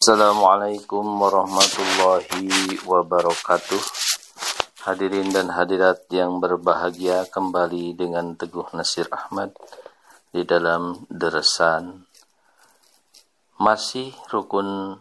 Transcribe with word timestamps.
Assalamualaikum 0.00 1.04
warahmatullahi 1.04 2.80
wabarakatuh 2.88 3.82
Hadirin 4.88 5.28
dan 5.28 5.52
hadirat 5.52 6.08
yang 6.08 6.40
berbahagia 6.40 7.28
kembali 7.28 8.00
dengan 8.00 8.32
Teguh 8.32 8.72
Nasir 8.72 9.12
Ahmad 9.12 9.52
di 10.32 10.48
dalam 10.48 11.04
deresan 11.12 12.08
masih 13.60 14.16
rukun 14.32 14.96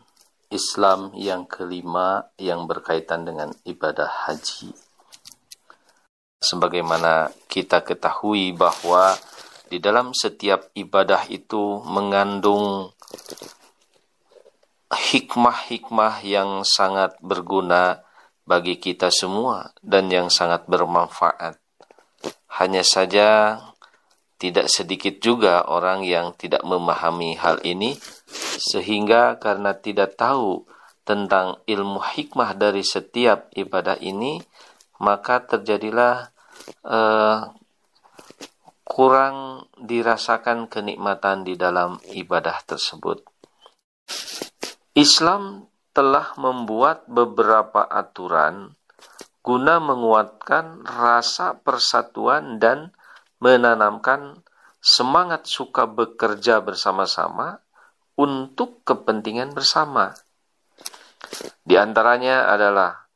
Islam 0.52 1.16
yang 1.16 1.48
kelima 1.48 2.28
yang 2.36 2.68
berkaitan 2.68 3.24
dengan 3.24 3.56
ibadah 3.64 4.28
haji. 4.28 4.76
Sebagaimana 6.44 7.32
kita 7.48 7.88
ketahui 7.88 8.52
bahwa 8.52 9.16
di 9.72 9.80
dalam 9.80 10.12
setiap 10.12 10.76
ibadah 10.76 11.24
itu 11.32 11.88
mengandung 11.88 12.92
hikmah-hikmah 14.90 16.26
yang 16.26 16.66
sangat 16.66 17.14
berguna 17.22 18.02
bagi 18.50 18.82
kita 18.82 19.14
semua 19.14 19.70
dan 19.86 20.10
yang 20.10 20.34
sangat 20.34 20.66
bermanfaat. 20.66 21.62
Hanya 22.58 22.82
saja 22.82 23.62
tidak 24.42 24.72
sedikit 24.72 25.22
juga 25.22 25.68
orang 25.70 26.02
yang 26.02 26.34
tidak 26.34 26.66
memahami 26.66 27.38
hal 27.38 27.62
ini 27.62 27.94
sehingga 28.58 29.38
karena 29.38 29.78
tidak 29.78 30.18
tahu 30.18 30.66
tentang 31.06 31.62
ilmu 31.70 32.02
hikmah 32.02 32.58
dari 32.58 32.82
setiap 32.82 33.52
ibadah 33.54 34.00
ini 34.02 34.42
maka 35.00 35.44
terjadilah 35.44 36.32
uh, 36.84 37.52
kurang 38.84 39.70
dirasakan 39.80 40.66
kenikmatan 40.66 41.46
di 41.46 41.54
dalam 41.56 42.02
ibadah 42.10 42.58
tersebut. 42.66 43.24
Islam 45.00 45.72
telah 45.96 46.36
membuat 46.36 47.08
beberapa 47.08 47.88
aturan 47.88 48.76
guna 49.40 49.80
menguatkan 49.80 50.84
rasa 50.84 51.56
persatuan 51.56 52.60
dan 52.60 52.92
menanamkan 53.40 54.44
semangat 54.84 55.48
suka 55.48 55.88
bekerja 55.88 56.60
bersama-sama 56.60 57.64
untuk 58.20 58.84
kepentingan 58.84 59.56
bersama. 59.56 60.12
Di 61.64 61.80
antaranya 61.80 62.52
adalah 62.52 63.08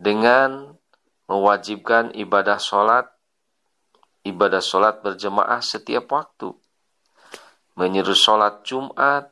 dengan 0.00 0.72
mewajibkan 1.28 2.08
ibadah 2.16 2.56
sholat, 2.56 3.04
ibadah 4.24 4.64
sholat 4.64 5.04
berjemaah 5.04 5.60
setiap 5.60 6.08
waktu, 6.08 6.56
menyeru 7.76 8.16
sholat 8.16 8.64
Jumat, 8.64 9.28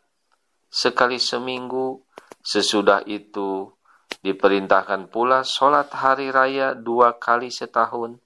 sekali 0.70 1.16
seminggu. 1.20 2.02
Sesudah 2.46 3.02
itu 3.10 3.74
diperintahkan 4.22 5.10
pula 5.10 5.42
sholat 5.42 5.90
hari 5.90 6.30
raya 6.30 6.78
dua 6.78 7.18
kali 7.18 7.50
setahun. 7.50 8.22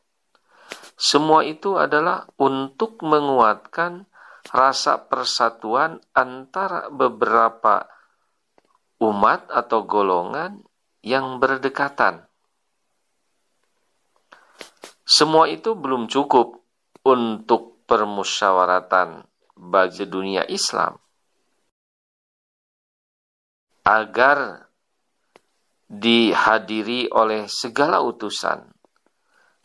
Semua 1.00 1.40
itu 1.48 1.80
adalah 1.80 2.28
untuk 2.36 3.00
menguatkan 3.00 4.04
rasa 4.52 5.00
persatuan 5.08 6.04
antara 6.12 6.92
beberapa 6.92 7.88
umat 9.00 9.48
atau 9.48 9.88
golongan 9.88 10.60
yang 11.00 11.40
berdekatan. 11.40 12.28
Semua 15.08 15.48
itu 15.48 15.72
belum 15.72 16.12
cukup 16.12 16.60
untuk 17.08 17.88
permusyawaratan 17.88 19.24
bagi 19.56 20.04
dunia 20.04 20.44
Islam 20.46 21.00
agar 23.84 24.68
dihadiri 25.90 27.10
oleh 27.10 27.50
segala 27.50 27.98
utusan, 27.98 28.62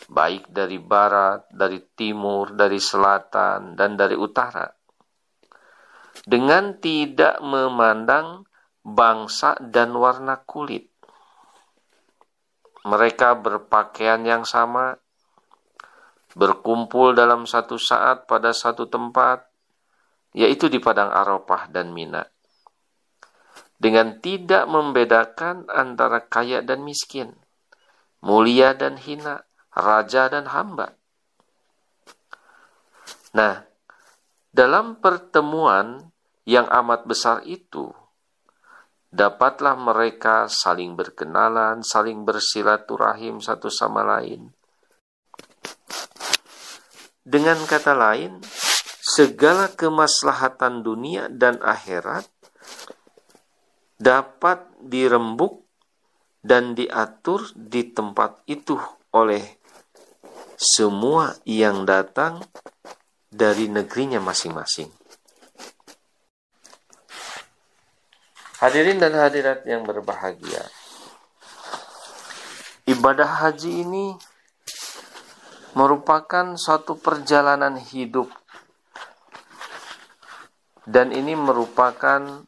baik 0.09 0.49
dari 0.49 0.81
barat, 0.81 1.45
dari 1.53 1.77
timur, 1.93 2.57
dari 2.57 2.81
selatan, 2.81 3.77
dan 3.77 3.93
dari 3.93 4.17
utara, 4.17 4.65
dengan 6.25 6.81
tidak 6.81 7.37
memandang 7.45 8.41
bangsa 8.81 9.53
dan 9.61 9.93
warna 9.93 10.41
kulit. 10.41 10.89
Mereka 12.85 13.41
berpakaian 13.41 14.21
yang 14.25 14.45
sama, 14.45 14.97
berkumpul 16.37 17.17
dalam 17.17 17.49
satu 17.49 17.77
saat 17.77 18.29
pada 18.29 18.53
satu 18.53 18.85
tempat, 18.89 19.45
yaitu 20.37 20.69
di 20.69 20.77
Padang 20.77 21.09
Arafah 21.09 21.69
dan 21.69 21.93
Mina 21.93 22.34
dengan 23.75 24.23
tidak 24.23 24.65
membedakan 24.71 25.67
antara 25.67 26.23
kaya 26.23 26.63
dan 26.63 26.83
miskin, 26.87 27.35
mulia 28.23 28.71
dan 28.73 28.95
hina, 28.95 29.43
raja 29.75 30.31
dan 30.31 30.47
hamba. 30.49 30.95
Nah, 33.35 33.67
dalam 34.55 34.95
pertemuan 35.03 36.15
yang 36.47 36.71
amat 36.71 37.03
besar 37.03 37.43
itu, 37.43 37.91
dapatlah 39.11 39.75
mereka 39.75 40.47
saling 40.47 40.95
berkenalan, 40.95 41.83
saling 41.83 42.23
bersilaturahim 42.23 43.43
satu 43.43 43.67
sama 43.67 44.07
lain. 44.07 44.55
Dengan 47.25 47.57
kata 47.67 47.97
lain, 47.97 48.39
segala 49.01 49.71
kemaslahatan 49.73 50.85
dunia 50.85 51.25
dan 51.27 51.57
akhirat 51.63 52.27
dapat 53.95 54.63
dirembuk 54.83 55.63
dan 56.45 56.77
diatur 56.77 57.49
di 57.55 57.89
tempat 57.89 58.43
itu 58.45 58.77
oleh 59.15 59.41
semua 60.55 61.35
yang 61.43 61.83
datang 61.83 62.43
dari 63.31 63.67
negerinya 63.67 64.23
masing-masing. 64.23 64.87
Hadirin 68.63 68.97
dan 69.03 69.11
hadirat 69.19 69.67
yang 69.67 69.83
berbahagia. 69.83 70.63
Ibadah 72.87 73.43
haji 73.43 73.83
ini 73.83 74.15
merupakan 75.75 76.55
suatu 76.55 76.95
perjalanan 76.95 77.75
hidup 77.75 78.31
dan 80.87 81.11
ini 81.11 81.35
merupakan 81.35 82.47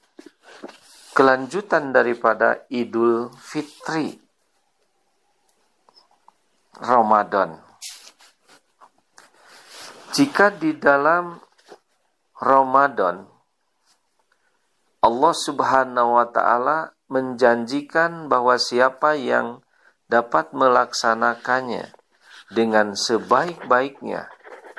kelanjutan 1.17 1.89
daripada 1.89 2.61
Idul 2.69 3.33
Fitri 3.41 4.21
Ramadan. 6.77 7.57
Jika 10.13 10.53
di 10.53 10.77
dalam 10.77 11.41
Ramadan 12.37 13.25
Allah 15.01 15.33
Subhanahu 15.33 16.21
wa 16.21 16.29
taala 16.29 16.93
menjanjikan 17.09 18.29
bahwa 18.29 18.61
siapa 18.61 19.17
yang 19.17 19.65
dapat 20.05 20.53
melaksanakannya 20.53 21.97
dengan 22.53 22.93
sebaik-baiknya 22.93 24.29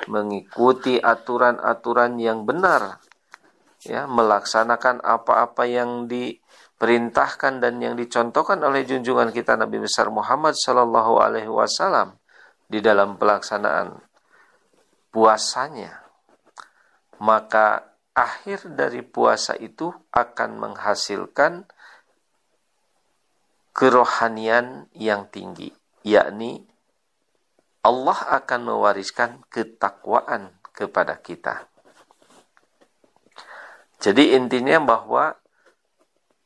mengikuti 0.07 1.03
aturan-aturan 1.03 2.15
yang 2.15 2.47
benar 2.47 3.03
ya 3.83 4.07
melaksanakan 4.09 4.99
apa-apa 4.99 5.63
yang 5.63 6.09
diperintahkan 6.11 7.63
dan 7.63 7.79
yang 7.79 7.95
dicontohkan 7.95 8.59
oleh 8.63 8.83
junjungan 8.83 9.31
kita 9.31 9.55
Nabi 9.55 9.83
besar 9.83 10.11
Muhammad 10.11 10.55
Shallallahu 10.59 11.19
Alaihi 11.19 11.51
Wasallam 11.51 12.19
di 12.67 12.83
dalam 12.83 13.15
pelaksanaan 13.15 13.99
puasanya. 15.09 16.03
Maka 17.19 17.83
akhir 18.15 18.75
dari 18.75 19.03
puasa 19.03 19.55
itu 19.55 19.91
akan 20.11 20.49
menghasilkan 20.59 21.67
kerohanian 23.75 24.91
yang 24.91 25.31
tinggi 25.31 25.71
yakni 26.03 26.67
Allah 27.79 28.19
akan 28.43 28.75
mewariskan 28.75 29.39
ketakwaan 29.47 30.51
kepada 30.75 31.15
kita 31.19 31.63
jadi 33.99 34.39
intinya 34.39 34.79
bahwa 34.79 35.35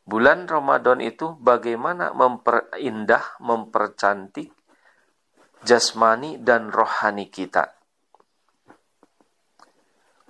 bulan 0.09 0.50
Ramadan 0.50 1.05
itu 1.05 1.38
bagaimana 1.38 2.09
memperindah, 2.17 3.38
mempercantik 3.38 4.50
jasmani 5.61 6.41
dan 6.41 6.73
rohani 6.73 7.29
kita. 7.29 7.77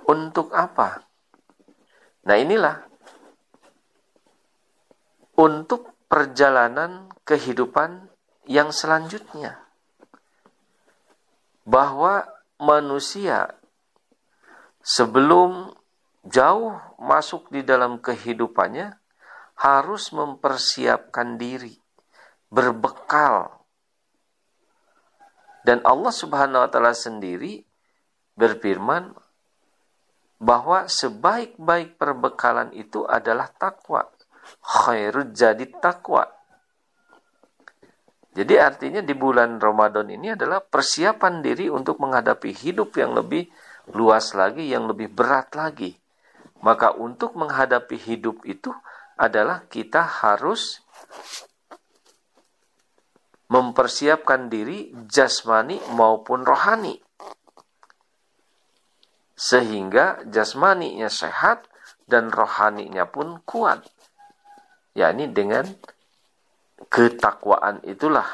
Untuk 0.03 0.51
apa? 0.51 0.99
Nah 2.27 2.35
inilah 2.35 2.83
untuk 5.39 5.95
perjalanan 6.11 7.07
kehidupan 7.23 8.11
yang 8.51 8.75
selanjutnya. 8.75 9.63
Bahwa 11.63 12.27
manusia 12.59 13.55
sebelum 14.83 15.71
jauh 16.23 16.79
masuk 16.99 17.51
di 17.51 17.61
dalam 17.67 17.99
kehidupannya 17.99 18.95
harus 19.59 20.09
mempersiapkan 20.15 21.35
diri, 21.35 21.75
berbekal. 22.47 23.63
Dan 25.63 25.79
Allah 25.87 26.11
Subhanahu 26.11 26.67
wa 26.67 26.69
taala 26.71 26.91
sendiri 26.91 27.63
berfirman 28.35 29.15
bahwa 30.43 30.91
sebaik-baik 30.91 31.95
perbekalan 31.95 32.75
itu 32.75 33.07
adalah 33.07 33.47
takwa. 33.47 34.03
Khairul 34.59 35.31
jadi 35.31 35.63
takwa. 35.79 36.27
Jadi 38.33 38.59
artinya 38.59 38.99
di 38.99 39.15
bulan 39.15 39.61
Ramadan 39.61 40.09
ini 40.09 40.35
adalah 40.35 40.59
persiapan 40.59 41.39
diri 41.39 41.69
untuk 41.69 42.01
menghadapi 42.01 42.51
hidup 42.51 42.97
yang 42.99 43.15
lebih 43.15 43.47
luas 43.93 44.35
lagi, 44.35 44.67
yang 44.67 44.89
lebih 44.89 45.13
berat 45.15 45.53
lagi. 45.55 46.02
Maka 46.63 46.95
untuk 46.95 47.36
menghadapi 47.36 48.00
hidup 48.00 48.48
itu 48.48 48.71
adalah 49.19 49.68
kita 49.68 50.00
harus 50.00 50.80
mempersiapkan 53.51 54.48
diri 54.48 54.89
jasmani 55.12 55.77
maupun 55.94 56.42
rohani. 56.48 56.98
Sehingga 59.36 60.24
jasmaninya 60.31 61.12
sehat 61.12 61.68
dan 62.07 62.31
rohaninya 62.31 63.06
pun 63.12 63.44
kuat. 63.44 63.83
yakni 64.94 65.25
dengan 65.25 65.65
ketakwaan 66.86 67.81
itulah 67.81 68.30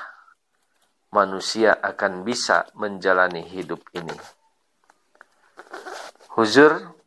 manusia 1.15 1.71
akan 1.71 2.27
bisa 2.27 2.67
menjalani 2.75 3.47
hidup 3.47 3.79
ini. 3.95 4.11
Huzur 6.35 6.98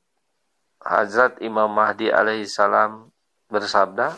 Hazrat 0.82 1.38
Imam 1.38 1.70
Mahdi 1.70 2.11
alaihi 2.11 2.50
salam 2.50 3.11
bersabda, 3.46 4.14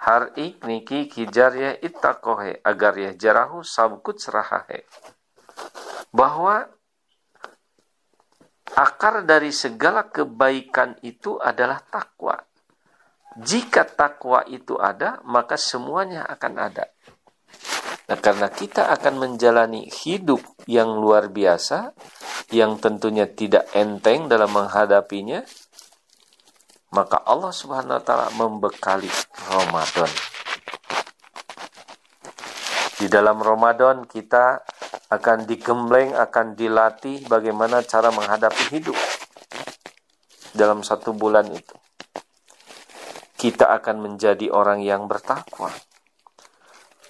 Har 0.00 0.32
ik 0.32 0.64
niki 0.64 1.12
kijar 1.12 1.52
ya 1.52 1.72
ittakohe 1.76 2.64
agar 2.64 2.96
ya 2.96 3.12
jarahu 3.12 3.60
sabkut 3.60 4.16
serahahe. 4.16 4.88
Bahwa 6.08 6.64
akar 8.72 9.28
dari 9.28 9.52
segala 9.52 10.08
kebaikan 10.08 10.96
itu 11.04 11.36
adalah 11.36 11.84
takwa. 11.84 12.40
Jika 13.36 13.84
takwa 13.84 14.40
itu 14.48 14.80
ada, 14.80 15.20
maka 15.22 15.60
semuanya 15.60 16.24
akan 16.26 16.54
ada. 16.56 16.88
Nah, 18.10 18.18
karena 18.18 18.50
kita 18.50 18.90
akan 18.90 19.22
menjalani 19.22 19.86
hidup 19.86 20.42
yang 20.66 20.98
luar 20.98 21.30
biasa, 21.30 21.94
yang 22.50 22.82
tentunya 22.82 23.30
tidak 23.30 23.70
enteng 23.70 24.26
dalam 24.26 24.50
menghadapinya, 24.50 25.46
maka 26.90 27.22
Allah 27.22 27.54
Subhanahu 27.54 27.98
wa 27.98 28.04
taala 28.04 28.28
membekali 28.34 29.10
Ramadan. 29.46 30.10
Di 33.00 33.06
dalam 33.08 33.40
Ramadan 33.40 34.04
kita 34.04 34.60
akan 35.10 35.46
digembleng, 35.48 36.14
akan 36.14 36.54
dilatih 36.54 37.24
bagaimana 37.26 37.82
cara 37.86 38.12
menghadapi 38.12 38.64
hidup 38.74 38.98
dalam 40.54 40.82
satu 40.82 41.14
bulan 41.14 41.48
itu. 41.50 41.74
Kita 43.40 43.72
akan 43.72 44.04
menjadi 44.04 44.52
orang 44.52 44.84
yang 44.84 45.08
bertakwa. 45.08 45.72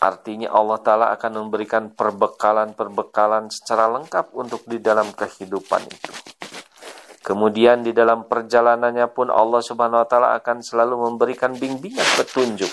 Artinya 0.00 0.48
Allah 0.54 0.80
Ta'ala 0.80 1.06
akan 1.12 1.44
memberikan 1.44 1.92
perbekalan-perbekalan 1.92 3.52
secara 3.52 3.90
lengkap 3.92 4.32
untuk 4.32 4.64
di 4.64 4.80
dalam 4.80 5.12
kehidupan 5.12 5.84
itu. 5.84 6.39
Kemudian 7.30 7.86
di 7.86 7.94
dalam 7.94 8.26
perjalanannya 8.26 9.06
pun 9.14 9.30
Allah 9.30 9.62
Subhanahu 9.62 10.02
wa 10.02 10.08
taala 10.10 10.34
akan 10.34 10.66
selalu 10.66 10.98
memberikan 10.98 11.54
bimbingan 11.54 12.02
petunjuk. 12.18 12.66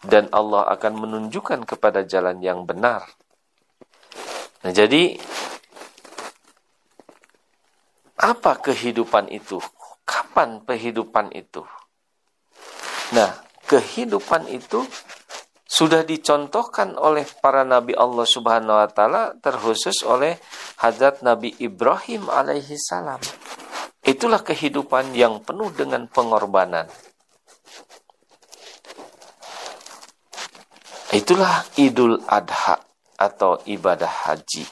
Dan 0.00 0.32
Allah 0.32 0.64
akan 0.72 1.04
menunjukkan 1.04 1.68
kepada 1.68 2.08
jalan 2.08 2.40
yang 2.40 2.64
benar. 2.64 3.04
Nah, 4.64 4.72
jadi 4.72 5.12
apa 8.16 8.64
kehidupan 8.64 9.28
itu? 9.28 9.60
Kapan 10.08 10.64
kehidupan 10.64 11.36
itu? 11.36 11.68
Nah, 13.12 13.44
kehidupan 13.68 14.48
itu 14.48 14.88
sudah 15.66 16.06
dicontohkan 16.06 16.94
oleh 16.94 17.26
para 17.42 17.66
nabi 17.66 17.90
Allah 17.98 18.22
Subhanahu 18.22 18.78
wa 18.78 18.86
taala 18.86 19.34
terkhusus 19.42 20.06
oleh 20.06 20.38
Hadrat 20.78 21.26
Nabi 21.26 21.58
Ibrahim 21.58 22.30
alaihi 22.30 22.78
salam. 22.78 23.18
Itulah 24.06 24.46
kehidupan 24.46 25.10
yang 25.18 25.42
penuh 25.42 25.74
dengan 25.74 26.06
pengorbanan. 26.06 26.86
Itulah 31.10 31.66
Idul 31.74 32.22
Adha 32.30 32.78
atau 33.18 33.58
ibadah 33.66 34.30
haji. 34.30 34.62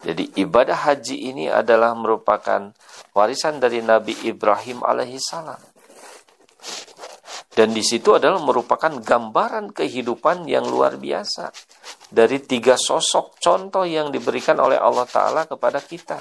Jadi 0.00 0.24
ibadah 0.38 0.76
haji 0.88 1.34
ini 1.34 1.44
adalah 1.50 1.92
merupakan 1.98 2.72
warisan 3.12 3.58
dari 3.58 3.82
Nabi 3.82 4.16
Ibrahim 4.24 4.86
alaihi 4.86 5.18
salam. 5.18 5.69
Dan 7.50 7.74
di 7.74 7.82
situ 7.82 8.14
adalah 8.14 8.38
merupakan 8.38 8.94
gambaran 8.94 9.74
kehidupan 9.74 10.46
yang 10.46 10.70
luar 10.70 10.94
biasa 11.02 11.50
dari 12.06 12.38
tiga 12.46 12.78
sosok 12.78 13.42
contoh 13.42 13.82
yang 13.82 14.14
diberikan 14.14 14.58
oleh 14.62 14.78
Allah 14.78 15.06
Ta'ala 15.06 15.42
kepada 15.50 15.82
kita. 15.82 16.18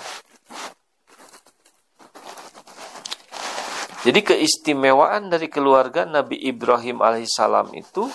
Jadi 4.00 4.20
keistimewaan 4.24 5.28
dari 5.28 5.52
keluarga 5.52 6.08
Nabi 6.08 6.40
Ibrahim 6.48 7.04
alaihissalam 7.04 7.76
itu 7.76 8.08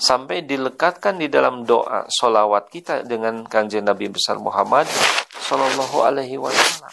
sampai 0.00 0.48
dilekatkan 0.48 1.20
di 1.20 1.28
dalam 1.28 1.68
doa 1.68 2.08
solawat 2.08 2.72
kita 2.72 3.04
dengan 3.04 3.44
kanjeng 3.44 3.84
Nabi 3.84 4.08
besar 4.08 4.40
Muhammad 4.40 4.88
Sallallahu 5.44 5.96
Alaihi 6.00 6.40
Wasallam. 6.40 6.92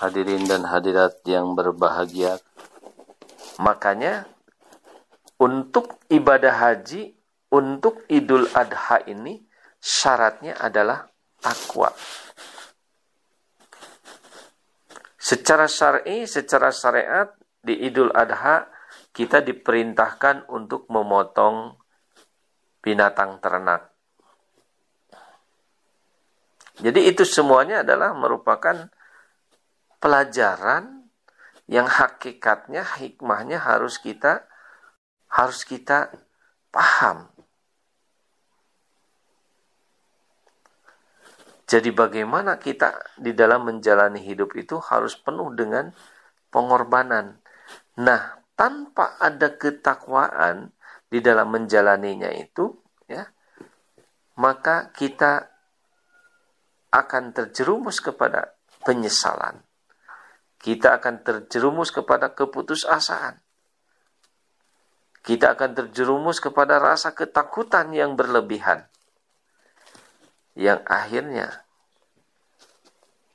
Hadirin 0.00 0.48
dan 0.48 0.64
hadirat 0.64 1.20
yang 1.28 1.52
berbahagia, 1.52 2.40
Makanya 3.62 4.26
untuk 5.38 6.02
ibadah 6.10 6.54
haji, 6.54 7.14
untuk 7.54 8.02
Idul 8.10 8.50
Adha 8.50 9.02
ini 9.06 9.38
syaratnya 9.78 10.58
adalah 10.58 11.06
takwa. 11.38 11.92
Secara 15.14 15.64
syar'i, 15.70 16.26
secara 16.26 16.68
syariat 16.74 17.30
di 17.62 17.78
Idul 17.86 18.10
Adha 18.12 18.68
kita 19.14 19.40
diperintahkan 19.40 20.50
untuk 20.50 20.90
memotong 20.90 21.78
binatang 22.82 23.38
ternak. 23.38 23.94
Jadi 26.82 27.06
itu 27.06 27.22
semuanya 27.22 27.86
adalah 27.86 28.10
merupakan 28.18 28.90
pelajaran 30.02 31.03
yang 31.64 31.88
hakikatnya 31.88 32.84
hikmahnya 32.84 33.56
harus 33.56 33.96
kita 33.96 34.44
harus 35.32 35.66
kita 35.66 36.14
paham. 36.70 37.26
Jadi 41.64 41.90
bagaimana 41.90 42.60
kita 42.60 43.16
di 43.16 43.32
dalam 43.32 43.66
menjalani 43.66 44.20
hidup 44.20 44.52
itu 44.54 44.76
harus 44.78 45.16
penuh 45.16 45.48
dengan 45.56 45.90
pengorbanan. 46.52 47.40
Nah, 47.98 48.44
tanpa 48.54 49.16
ada 49.18 49.56
ketakwaan 49.56 50.70
di 51.08 51.24
dalam 51.24 51.50
menjalaninya 51.50 52.30
itu, 52.36 52.78
ya, 53.08 53.26
maka 54.36 54.92
kita 54.92 55.50
akan 56.94 57.34
terjerumus 57.34 57.98
kepada 57.98 58.54
penyesalan 58.86 59.64
kita 60.64 60.96
akan 60.96 61.20
terjerumus 61.20 61.92
kepada 61.92 62.32
keputusasaan. 62.32 63.36
Kita 65.20 65.52
akan 65.52 65.70
terjerumus 65.76 66.40
kepada 66.40 66.80
rasa 66.80 67.12
ketakutan 67.12 67.92
yang 67.92 68.16
berlebihan. 68.16 68.88
Yang 70.56 70.80
akhirnya 70.88 71.48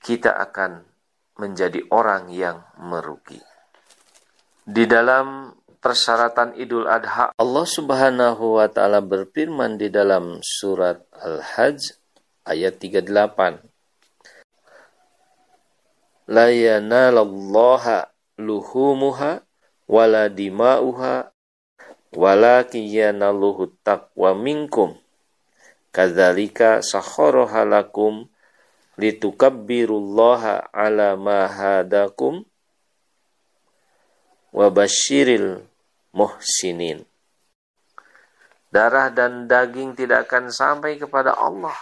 kita 0.02 0.34
akan 0.42 0.90
menjadi 1.38 1.86
orang 1.94 2.34
yang 2.34 2.66
merugi. 2.82 3.38
Di 4.66 4.90
dalam 4.90 5.54
persyaratan 5.78 6.58
Idul 6.58 6.90
Adha, 6.90 7.38
Allah 7.38 7.66
Subhanahu 7.70 8.58
wa 8.58 8.66
taala 8.74 9.06
berfirman 9.06 9.78
di 9.78 9.94
dalam 9.94 10.42
surat 10.42 11.06
Al-Hajj 11.14 11.94
ayat 12.50 12.82
38 12.82 13.69
la 16.30 16.54
yanalallaha 16.54 18.14
luhumuha 18.38 19.42
wala 19.90 20.30
dima'uha 20.30 21.34
walakin 22.14 22.86
yanaluhu 22.86 23.74
taqwa 23.82 24.38
minkum 24.38 24.94
kadzalika 25.90 26.86
sakharaha 26.86 27.66
lakum 27.66 28.30
litukabbirullaha 29.02 30.70
ala 30.70 31.18
ma 31.18 31.50
hadakum 31.50 32.46
wa 34.54 34.68
basyiril 34.70 35.66
muhsinin. 36.14 37.10
Darah 38.70 39.10
dan 39.10 39.50
daging 39.50 39.98
tidak 39.98 40.30
akan 40.30 40.54
sampai 40.54 41.02
kepada 41.02 41.34
Allah, 41.34 41.74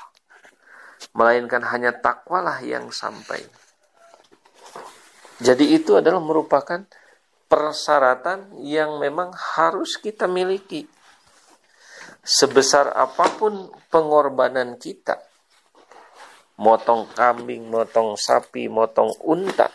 melainkan 1.11 1.59
hanya 1.67 1.91
takwalah 1.91 2.63
yang 2.63 2.87
sampai. 2.95 3.43
Jadi 5.37 5.77
itu 5.77 5.93
adalah 5.93 6.17
merupakan 6.17 6.81
persyaratan 7.45 8.57
yang 8.65 8.97
memang 8.97 9.31
harus 9.33 9.95
kita 10.01 10.25
miliki. 10.25 10.89
Sebesar 12.27 12.91
apa 12.91 13.39
pun 13.39 13.71
pengorbanan 13.87 14.75
kita, 14.75 15.15
motong 16.59 17.07
kambing, 17.15 17.69
motong 17.71 18.19
sapi, 18.19 18.67
motong 18.67 19.15
unta, 19.23 19.71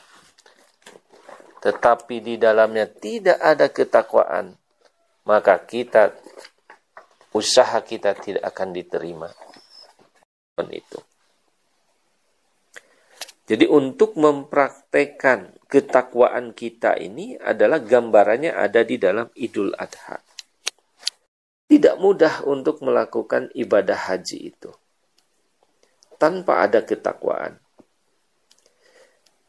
tetapi 1.62 2.20
di 2.20 2.34
dalamnya 2.36 2.90
tidak 2.90 3.38
ada 3.40 3.70
ketakwaan, 3.70 4.58
maka 5.24 5.62
kita 5.64 6.12
usaha 7.32 7.80
kita 7.80 8.12
tidak 8.18 8.44
akan 8.50 8.74
diterima. 8.74 9.30
Itu. 10.68 11.11
Jadi 13.42 13.66
untuk 13.66 14.14
mempraktekkan 14.14 15.58
ketakwaan 15.66 16.54
kita 16.54 16.94
ini 16.98 17.34
adalah 17.36 17.82
gambarannya 17.82 18.54
ada 18.54 18.86
di 18.86 18.96
dalam 18.96 19.26
Idul 19.34 19.74
Adha. 19.74 20.22
Tidak 21.66 21.96
mudah 21.98 22.46
untuk 22.46 22.84
melakukan 22.86 23.50
ibadah 23.56 24.12
haji 24.12 24.38
itu 24.54 24.70
tanpa 26.22 26.62
ada 26.62 26.86
ketakwaan. 26.86 27.58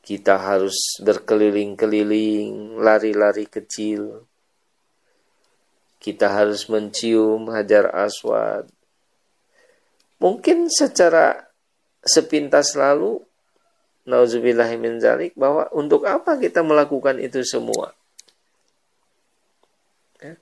Kita 0.01 0.41
harus 0.41 0.97
berkeliling-keliling, 1.05 2.81
lari-lari 2.81 3.45
kecil, 3.45 4.25
kita 6.01 6.33
harus 6.33 6.65
mencium 6.67 7.47
hajar 7.53 7.93
aswad. 7.93 8.67
Mungkin 10.17 10.67
secara 10.73 11.45
sepintas 12.01 12.73
lalu, 12.73 13.21
nauzubillahimin 14.03 14.99
zalik, 14.99 15.31
bahwa 15.35 15.67
untuk 15.71 16.03
apa 16.03 16.35
kita 16.39 16.61
melakukan 16.61 17.19
itu 17.19 17.43
semua? 17.43 17.95
Ya. 20.19 20.35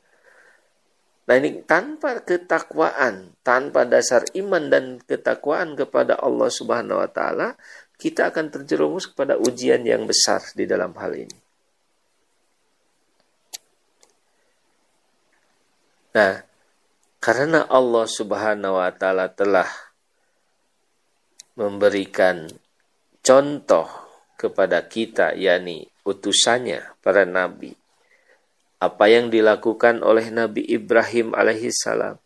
Nah 1.29 1.35
ini 1.37 1.61
tanpa 1.65 2.21
ketakwaan, 2.25 3.37
tanpa 3.45 3.85
dasar 3.85 4.25
iman 4.33 4.69
dan 4.69 4.97
ketakwaan 5.05 5.77
kepada 5.77 6.17
Allah 6.17 6.49
Subhanahu 6.49 7.01
wa 7.01 7.09
taala, 7.09 7.53
kita 8.01 8.33
akan 8.33 8.49
terjerumus 8.49 9.05
kepada 9.05 9.37
ujian 9.37 9.85
yang 9.85 10.09
besar 10.09 10.41
di 10.57 10.65
dalam 10.65 10.97
hal 10.97 11.13
ini. 11.13 11.37
Nah, 16.11 16.43
karena 17.21 17.69
Allah 17.69 18.05
Subhanahu 18.09 18.81
wa 18.81 18.91
taala 18.91 19.29
telah 19.29 19.69
memberikan 21.53 22.49
contoh 23.21 23.87
kepada 24.37 24.85
kita 24.85 25.37
yakni 25.37 25.89
utusannya 26.05 26.97
para 27.01 27.25
nabi 27.25 27.77
apa 28.81 29.05
yang 29.13 29.29
dilakukan 29.29 30.01
oleh 30.01 30.33
Nabi 30.33 30.65
Ibrahim 30.65 31.37
alaihissalam 31.37 32.17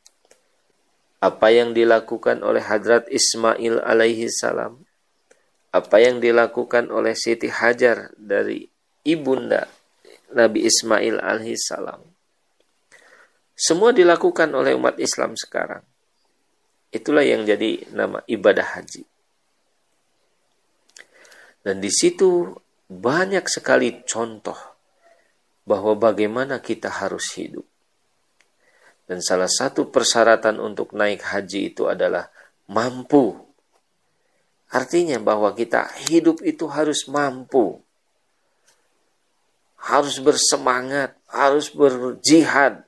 apa 1.20 1.48
yang 1.52 1.76
dilakukan 1.76 2.40
oleh 2.40 2.64
Hadrat 2.64 3.12
Ismail 3.12 3.84
alaihissalam 3.84 4.80
apa 5.76 5.98
yang 6.00 6.24
dilakukan 6.24 6.88
oleh 6.88 7.12
Siti 7.12 7.52
Hajar 7.52 8.16
dari 8.16 8.64
ibunda 9.04 9.68
Nabi 10.32 10.64
Ismail 10.64 11.20
alaihissalam 11.20 12.16
semua 13.56 13.96
dilakukan 13.96 14.52
oleh 14.52 14.76
umat 14.76 15.00
Islam 15.00 15.32
sekarang. 15.40 15.80
Itulah 16.92 17.24
yang 17.24 17.48
jadi 17.48 17.88
nama 17.96 18.20
ibadah 18.28 18.68
haji. 18.76 19.08
Dan 21.66 21.82
di 21.82 21.90
situ 21.90 22.54
banyak 22.86 23.50
sekali 23.50 24.06
contoh 24.06 24.58
bahwa 25.66 25.98
bagaimana 25.98 26.62
kita 26.62 26.94
harus 27.02 27.34
hidup. 27.34 27.66
Dan 29.10 29.26
salah 29.26 29.50
satu 29.50 29.90
persyaratan 29.90 30.62
untuk 30.62 30.94
naik 30.94 31.26
haji 31.26 31.74
itu 31.74 31.90
adalah 31.90 32.30
mampu. 32.70 33.34
Artinya 34.70 35.18
bahwa 35.18 35.58
kita 35.58 35.90
hidup 36.06 36.46
itu 36.46 36.70
harus 36.70 37.10
mampu. 37.10 37.82
Harus 39.82 40.22
bersemangat, 40.22 41.18
harus 41.30 41.70
berjihad, 41.74 42.86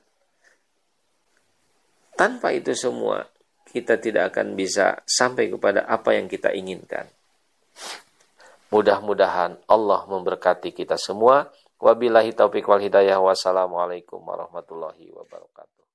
tanpa 2.18 2.50
itu 2.50 2.74
semua, 2.74 3.30
kita 3.70 3.94
tidak 4.02 4.34
akan 4.34 4.58
bisa 4.58 4.98
sampai 5.06 5.46
kepada 5.54 5.86
apa 5.86 6.18
yang 6.18 6.26
kita 6.26 6.50
inginkan. 6.50 7.06
Mudah-mudahan 8.68 9.56
Allah 9.64 10.04
memberkati 10.04 10.76
kita 10.76 11.00
semua. 11.00 11.48
Wabillahi 11.80 12.36
taufiq 12.36 12.68
wal 12.68 12.84
hidayah. 12.84 13.16
Wassalamualaikum 13.16 14.20
warahmatullahi 14.20 15.08
wabarakatuh. 15.08 15.87